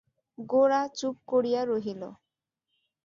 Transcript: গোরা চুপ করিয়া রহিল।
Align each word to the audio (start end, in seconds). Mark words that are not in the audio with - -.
গোরা 0.37 0.81
চুপ 0.97 1.15
করিয়া 1.27 1.61
রহিল। 1.65 2.01